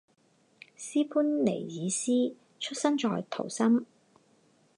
[0.75, 1.51] 斯潘尼
[1.83, 3.85] 尔斯出生在图森。